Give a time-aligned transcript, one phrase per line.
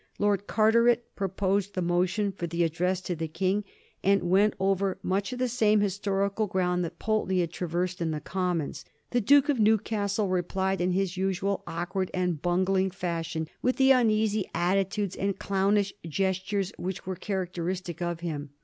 [0.17, 3.63] Lord Carteret proposed the motion for the Address to the King,
[4.03, 5.53] and went over much of the 90 ^ HISTORT OF THE FOUR GEORGESu ch.
[5.53, 5.59] xxri.
[5.59, 8.85] same historical ground that Pal ten ey had traversed in the Commons.
[9.11, 14.49] The Duke of Newcastle replied in his usual awkward and bungling fashion, with the uneasy
[14.55, 18.49] at titudes and clownish gestures which were characteristic of him.